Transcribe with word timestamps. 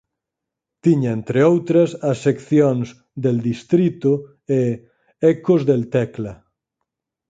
Tiña 0.83 1.09
entre 1.17 1.39
outras 1.51 1.89
as 2.11 2.17
seccións 2.25 2.87
"Del 3.23 3.37
Distrito" 3.49 4.11
e 4.59 4.61
"Ecos 5.33 5.61
del 5.69 5.81
Tecla". 5.95 6.33